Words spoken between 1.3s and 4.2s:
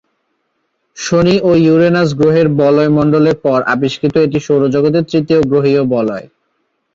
ও Uranus গ্রহের বলয় মণ্ডলের পর আবিষ্কৃত